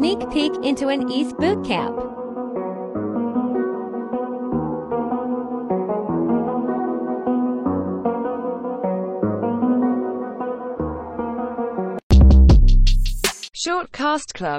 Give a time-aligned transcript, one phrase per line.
[0.00, 1.94] sneak peek into an East boot camp.
[13.52, 14.58] Short Cast Club